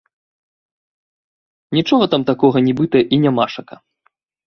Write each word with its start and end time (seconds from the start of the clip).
Нічога 1.79 2.05
там 2.17 2.21
такога 2.33 2.57
нібыта 2.71 2.97
і 3.13 3.25
нямашака. 3.31 3.75